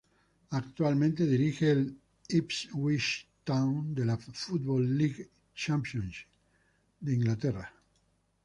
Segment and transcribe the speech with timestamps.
[0.49, 1.95] Actualmente dirige el
[2.27, 6.25] Ipswich Town de la Football League Championship
[7.01, 7.71] de Inglaterra.